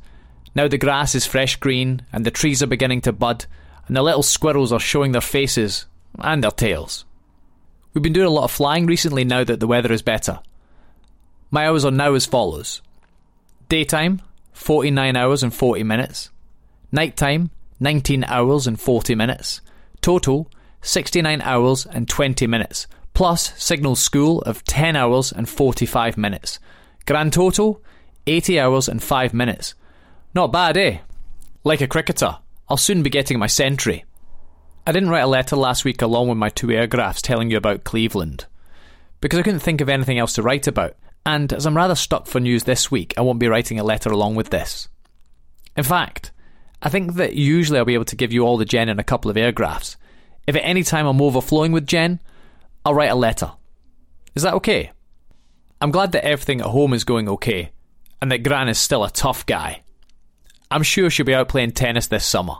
[0.53, 3.45] Now the grass is fresh green, and the trees are beginning to bud,
[3.87, 5.85] and the little squirrels are showing their faces
[6.19, 7.05] and their tails.
[7.93, 10.39] We've been doing a lot of flying recently now that the weather is better.
[11.51, 12.81] My hours are now as follows
[13.69, 14.21] Daytime,
[14.53, 16.29] 49 hours and 40 minutes.
[16.91, 19.61] Nighttime, 19 hours and 40 minutes.
[20.01, 20.49] Total,
[20.81, 22.87] 69 hours and 20 minutes.
[23.13, 26.59] Plus signal school of 10 hours and 45 minutes.
[27.05, 27.81] Grand total,
[28.27, 29.73] 80 hours and 5 minutes.
[30.33, 30.99] Not bad, eh?
[31.63, 32.37] Like a cricketer,
[32.67, 34.05] I'll soon be getting my Sentry.
[34.87, 37.83] I didn't write a letter last week along with my two airgraphs telling you about
[37.83, 38.45] Cleveland.
[39.21, 42.27] Because I couldn't think of anything else to write about, and as I'm rather stuck
[42.27, 44.87] for news this week, I won't be writing a letter along with this.
[45.75, 46.31] In fact,
[46.81, 49.03] I think that usually I'll be able to give you all the gen in a
[49.03, 49.95] couple of airgraphs.
[50.47, 52.19] If at any time I'm overflowing with gen,
[52.83, 53.51] I'll write a letter.
[54.35, 54.91] Is that okay?
[55.81, 57.71] I'm glad that everything at home is going okay,
[58.21, 59.81] and that Gran is still a tough guy.
[60.71, 62.55] I'm sure she'll be out playing tennis this summer.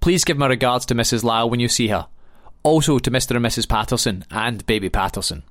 [0.00, 1.22] Please give my regards to Mrs.
[1.22, 2.08] Lyle when you see her.
[2.62, 3.36] Also to Mr.
[3.36, 3.68] and Mrs.
[3.68, 5.42] Patterson and baby Patterson.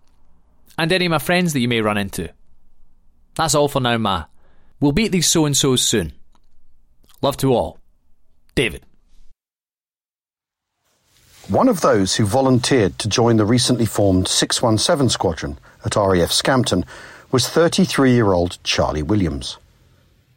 [0.78, 2.30] And any of my friends that you may run into.
[3.36, 4.26] That's all for now, Ma.
[4.80, 6.14] We'll beat these so and so's soon.
[7.22, 7.78] Love to all.
[8.56, 8.84] David.
[11.48, 16.86] One of those who volunteered to join the recently formed 617 Squadron at RAF Scampton
[17.32, 19.58] was 33 year old Charlie Williams.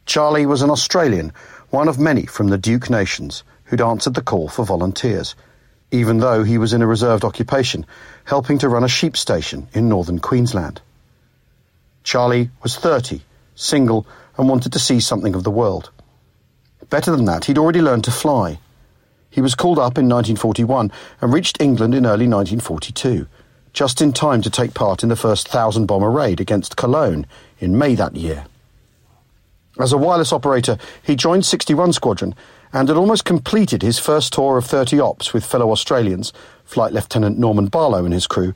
[0.05, 1.33] Charlie was an Australian,
[1.71, 5.35] one of many from the Duke Nations who'd answered the call for volunteers,
[5.91, 7.85] even though he was in a reserved occupation,
[8.23, 10.81] helping to run a sheep station in northern Queensland.
[12.03, 13.21] Charlie was 30,
[13.55, 14.05] single,
[14.37, 15.89] and wanted to see something of the world.
[16.89, 18.59] Better than that, he'd already learned to fly.
[19.31, 23.27] He was called up in 1941 and reached England in early 1942,
[23.73, 27.25] just in time to take part in the first thousand bomber raid against Cologne
[27.59, 28.45] in May that year.
[29.79, 32.33] As a wireless operator, he joined 61 Squadron
[32.71, 36.31] and had almost completed his first tour of 30 ops with fellow Australians,
[36.63, 38.53] Flight Lieutenant Norman Barlow and his crew,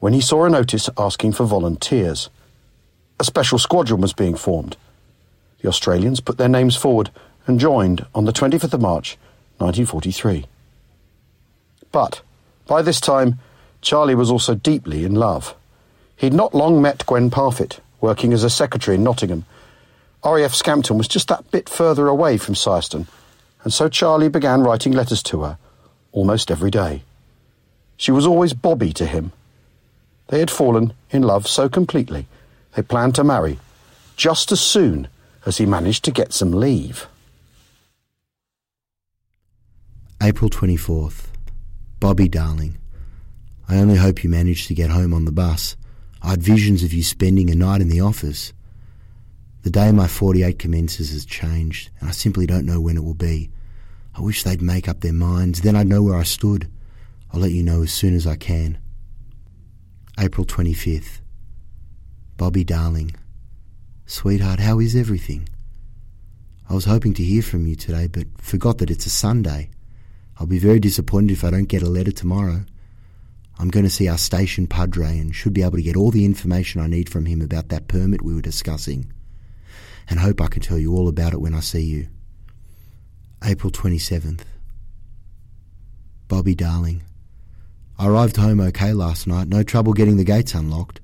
[0.00, 2.30] when he saw a notice asking for volunteers.
[3.18, 4.76] A special squadron was being formed.
[5.60, 7.10] The Australians put their names forward
[7.46, 9.18] and joined on the 25th of March,
[9.58, 10.46] 1943.
[11.90, 12.20] But
[12.66, 13.38] by this time,
[13.80, 15.54] Charlie was also deeply in love.
[16.16, 19.46] He'd not long met Gwen Parfitt, working as a secretary in Nottingham,
[20.24, 23.06] RAF Scampton was just that bit further away from Syerston,
[23.62, 25.58] and so Charlie began writing letters to her
[26.12, 27.02] almost every day.
[27.96, 29.32] She was always Bobby to him.
[30.28, 32.26] They had fallen in love so completely
[32.74, 33.58] they planned to marry
[34.16, 35.08] just as soon
[35.46, 37.06] as he managed to get some leave.
[40.22, 41.26] April 24th.
[42.00, 42.76] Bobby, darling.
[43.68, 45.76] I only hope you managed to get home on the bus.
[46.22, 48.52] I had visions of you spending a night in the office.
[49.68, 53.12] The day my 48 commences has changed, and I simply don't know when it will
[53.12, 53.50] be.
[54.14, 56.70] I wish they'd make up their minds, then I'd know where I stood.
[57.30, 58.78] I'll let you know as soon as I can.
[60.18, 61.20] April 25th.
[62.38, 63.14] Bobby, darling.
[64.06, 65.46] Sweetheart, how is everything?
[66.70, 69.68] I was hoping to hear from you today, but forgot that it's a Sunday.
[70.38, 72.64] I'll be very disappointed if I don't get a letter tomorrow.
[73.58, 76.24] I'm going to see our station padre and should be able to get all the
[76.24, 79.12] information I need from him about that permit we were discussing
[80.08, 82.08] and hope I can tell you all about it when I see you.
[83.44, 84.40] April 27th.
[86.26, 87.02] Bobby, darling.
[87.98, 91.00] I arrived home okay last night, no trouble getting the gates unlocked.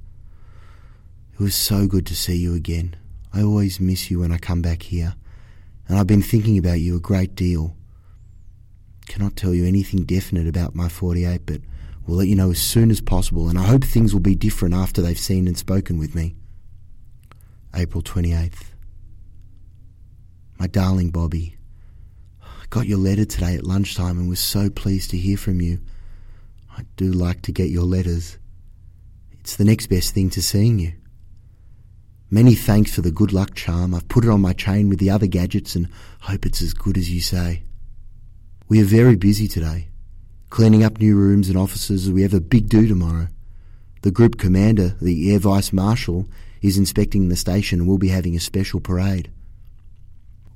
[1.32, 2.96] It was so good to see you again.
[3.32, 5.14] I always miss you when I come back here,
[5.88, 7.76] and I've been thinking about you a great deal.
[9.06, 11.60] Cannot tell you anything definite about my 48, but
[12.06, 14.74] We'll let you know as soon as possible, and I hope things will be different
[14.74, 16.34] after they've seen and spoken with me.
[17.74, 18.73] April 28th.
[20.58, 21.56] My darling Bobby,
[22.42, 25.80] I got your letter today at lunchtime and was so pleased to hear from you.
[26.76, 28.38] I do like to get your letters.
[29.32, 30.92] It's the next best thing to seeing you.
[32.30, 33.94] Many thanks for the good luck charm.
[33.94, 35.88] I've put it on my chain with the other gadgets and
[36.20, 37.62] hope it's as good as you say.
[38.68, 39.88] We are very busy today,
[40.50, 43.28] cleaning up new rooms and offices as we have a big do tomorrow.
[44.02, 46.26] The group commander, the Air Vice Marshal,
[46.62, 49.30] is inspecting the station and we'll be having a special parade.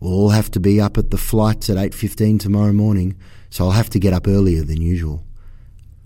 [0.00, 3.16] We'll all have to be up at the flights at 8.15 tomorrow morning,
[3.50, 5.24] so I'll have to get up earlier than usual.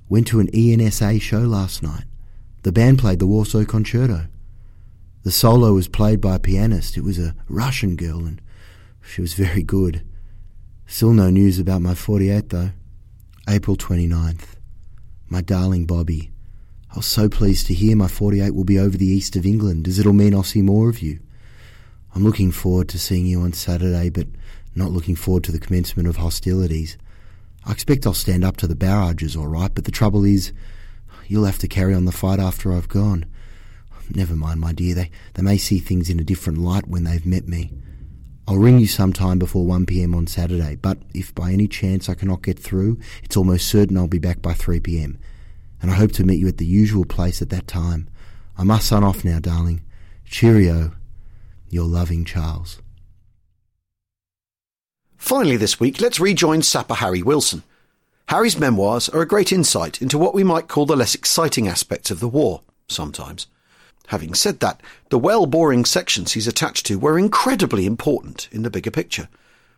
[0.08, 2.04] Went to an ENSA show last night.
[2.62, 4.26] The band played the Warsaw Concerto.
[5.24, 6.96] The solo was played by a pianist.
[6.96, 8.40] It was a Russian girl, and
[9.02, 10.04] she was very good.
[10.86, 12.70] Still no news about my 48, though.
[13.48, 14.56] April 29th.
[15.28, 16.30] My darling Bobby.
[16.92, 19.88] I was so pleased to hear my 48 will be over the east of England,
[19.88, 21.20] as it'll mean I'll see more of you.
[22.14, 24.26] I'm looking forward to seeing you on Saturday, but
[24.74, 26.96] not looking forward to the commencement of hostilities.
[27.64, 30.52] I expect I'll stand up to the barrages all right, but the trouble is,
[31.26, 33.24] you'll have to carry on the fight after I've gone.
[34.14, 34.94] Never mind, my dear.
[34.94, 37.70] They, they may see things in a different light when they've met me.
[38.46, 42.42] I'll ring you sometime before 1pm on Saturday, but if by any chance I cannot
[42.42, 45.16] get through, it's almost certain I'll be back by 3pm.
[45.80, 48.08] And I hope to meet you at the usual place at that time.
[48.58, 49.82] I must sign off now, darling.
[50.24, 50.92] Cheerio.
[51.72, 52.82] Your loving Charles.
[55.16, 57.62] Finally, this week, let's rejoin sapper Harry Wilson.
[58.28, 62.10] Harry's memoirs are a great insight into what we might call the less exciting aspects
[62.10, 63.46] of the war, sometimes.
[64.08, 68.70] Having said that, the well boring sections he's attached to were incredibly important in the
[68.70, 69.30] bigger picture.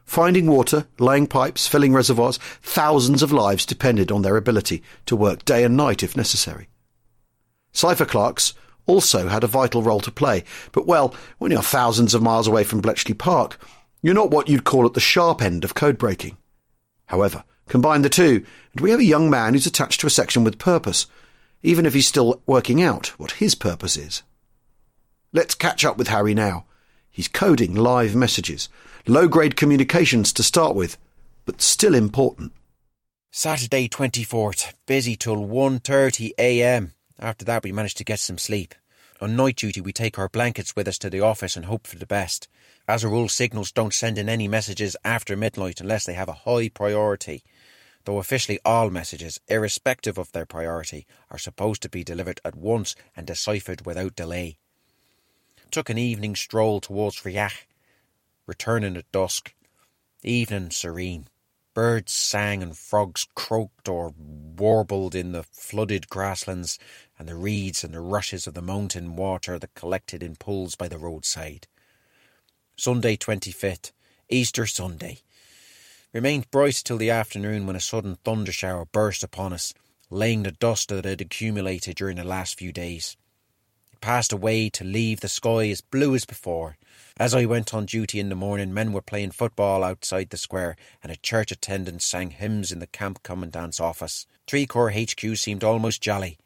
[0.05, 5.45] Finding water, laying pipes, filling reservoirs, thousands of lives depended on their ability to work
[5.45, 6.67] day and night if necessary.
[7.73, 8.53] Cipher clerks
[8.87, 12.65] also had a vital role to play, but well, when you're thousands of miles away
[12.65, 13.59] from Bletchley Park,
[14.03, 16.37] you're not what you'd call at the sharp end of code breaking.
[17.07, 20.45] However, combine the two, and we have a young man who's attached to a section
[20.45, 21.07] with purpose,
[21.63, 24.23] even if he's still working out what his purpose is.
[25.33, 26.67] Let's catch up with Harry now.
[27.11, 28.69] He's coding live messages,
[29.07, 30.99] low grade communications to start with,
[31.47, 32.53] but still important.
[33.31, 36.93] Saturday 24th, busy till 1:30 a.m.
[37.19, 38.75] After that we managed to get some sleep.
[39.21, 41.97] On night duty we take our blankets with us to the office and hope for
[41.97, 42.49] the best.
[42.87, 46.33] As a rule signals don't send in any messages after midnight unless they have a
[46.33, 47.43] high priority
[48.05, 52.95] though officially all messages, irrespective of their priority, are supposed to be delivered at once
[53.17, 54.59] and deciphered without delay.
[55.71, 57.65] Took an evening stroll towards Riach,
[58.47, 59.55] returning at dusk.
[60.23, 61.29] Evening serene.
[61.75, 66.79] Birds sang and frogs croaked or warbled in the flooded grasslands
[67.19, 70.87] and the reeds and the rushes of the mountain water that collected in pools by
[70.87, 71.67] the roadside.
[72.77, 73.91] Sunday 25th,
[74.29, 75.19] Easter Sunday
[76.13, 79.75] remained bright till the afternoon when a sudden thunder shower burst upon us,
[80.11, 83.17] laying the dust that had accumulated during the last few days.
[83.93, 86.77] It passed away to leave the sky as blue as before.
[87.17, 90.75] As I went on duty in the morning, men were playing football outside the square,
[91.01, 94.27] and a church attendant sang hymns in the camp commandant's office.
[94.49, 96.39] Three Corps HQ seemed almost jolly.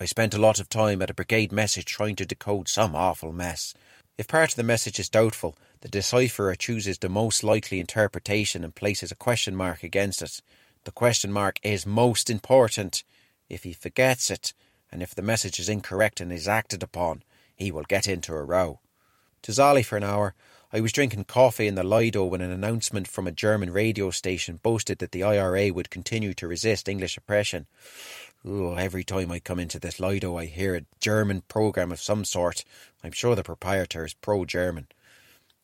[0.00, 3.32] I spent a lot of time at a brigade message trying to decode some awful
[3.32, 3.72] mess.
[4.18, 8.74] If part of the message is doubtful, the decipherer chooses the most likely interpretation and
[8.74, 10.42] places a question mark against it.
[10.82, 13.04] The question mark is most important.
[13.48, 14.54] If he forgets it,
[14.90, 17.22] and if the message is incorrect and is acted upon,
[17.54, 18.80] he will get into a row.
[19.46, 20.34] To Zolly for an hour,
[20.72, 24.58] I was drinking coffee in the Lido when an announcement from a German radio station
[24.60, 27.68] boasted that the IRA would continue to resist English oppression.
[28.44, 32.24] Ooh, every time I come into this Lido, I hear a German program of some
[32.24, 32.64] sort.
[33.04, 34.88] I'm sure the proprietor is pro German.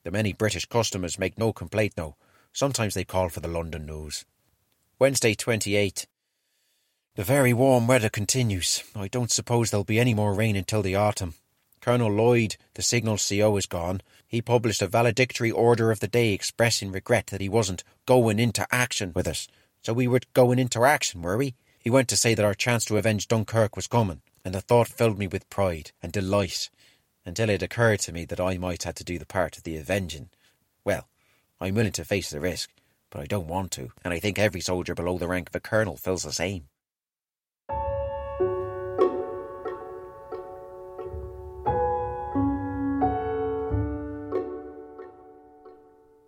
[0.05, 2.15] The many British customers make no complaint though.
[2.53, 4.25] Sometimes they call for the London news.
[5.01, 6.07] Wednesday 28.
[7.17, 8.85] The very warm weather continues.
[8.95, 11.35] I don't suppose there'll be any more rain until the autumn.
[11.83, 14.03] Colonel Lloyd, the signal CO, is gone.
[14.29, 18.67] He published a valedictory order of the day expressing regret that he wasn't going into
[18.73, 19.49] action with us.
[19.83, 21.57] So we were going into action, were we?
[21.81, 24.87] He went to say that our chance to avenge Dunkirk was coming, and the thought
[24.87, 26.71] filled me with pride and delight
[27.27, 29.77] until it occurred to me that I might have to do the part of the
[29.77, 30.31] avenging.
[30.85, 31.09] Well,
[31.61, 32.71] I'm willing to face the risk,
[33.11, 35.61] but I don't want to, and I think every soldier below the rank of a
[35.61, 36.69] colonel feels the same.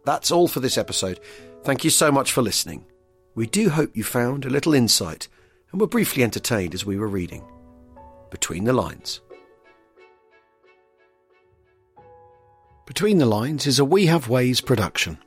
[0.04, 1.20] That's all for this episode.
[1.62, 2.84] Thank you so much for listening.
[3.34, 5.28] We do hope you found a little insight
[5.72, 7.44] and were briefly entertained as we were reading.
[8.30, 9.20] Between the Lines.
[12.86, 15.18] Between the Lines is a We Have Ways production.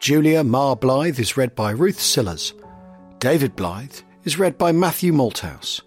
[0.00, 2.54] Julia Ma Blyth is read by Ruth Sillers.
[3.18, 5.82] David Blyth is read by Matthew Malthouse.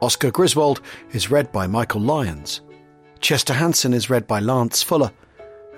[0.00, 0.80] Oscar Griswold
[1.10, 2.60] is read by Michael Lyons.
[3.20, 5.10] Chester Hansen is read by Lance Fuller.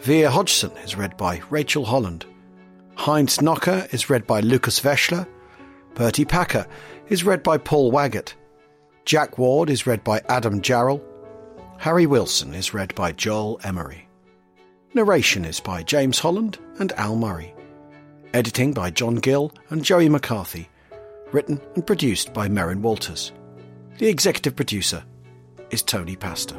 [0.01, 2.26] Vere Hodgson is read by Rachel Holland.
[2.97, 5.26] Heinz Knoke is read by Lukas Wechsler.
[5.95, 6.66] Bertie Packer
[7.09, 8.34] is read by Paul Waggott.
[9.05, 11.03] Jack Ward is read by Adam Jarrell.
[11.78, 14.09] Harry Wilson is read by Joel Emery.
[14.95, 17.55] Narration is by James Holland and Al Murray.
[18.32, 20.68] Editing by Jon Gill and Joey McCarthy.
[21.32, 23.32] Written and produced by Merryn Walters.
[23.99, 25.05] The executive producer
[25.70, 26.57] is Tony Pastor.